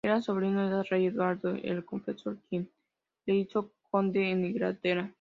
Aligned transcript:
Era 0.03 0.19
sobrino 0.19 0.67
del 0.67 0.83
rey 0.87 1.05
Eduardo 1.05 1.51
el 1.51 1.85
Confesor, 1.85 2.39
quien 2.49 2.67
le 3.27 3.35
hizo 3.35 3.71
conde 3.91 4.31
en 4.31 4.45
Inglaterra. 4.45 5.09